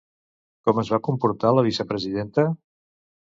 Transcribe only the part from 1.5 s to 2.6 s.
la vicepresidenta?